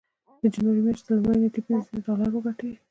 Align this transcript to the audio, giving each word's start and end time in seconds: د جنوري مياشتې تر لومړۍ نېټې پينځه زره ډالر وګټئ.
د 0.41 0.43
جنوري 0.53 0.81
مياشتې 0.85 1.05
تر 1.07 1.13
لومړۍ 1.17 1.37
نېټې 1.41 1.61
پينځه 1.67 1.87
زره 1.91 1.99
ډالر 2.05 2.31
وګټئ. 2.33 2.71